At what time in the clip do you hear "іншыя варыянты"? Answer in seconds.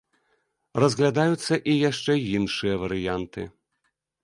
2.41-3.41